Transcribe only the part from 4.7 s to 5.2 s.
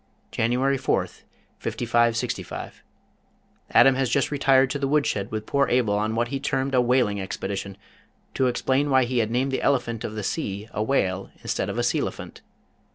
to the wood